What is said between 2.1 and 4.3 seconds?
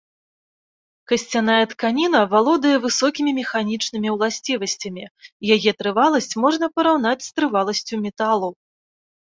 валодае высокімі механічнымі